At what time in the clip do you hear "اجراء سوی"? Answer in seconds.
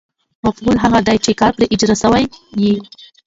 1.73-2.23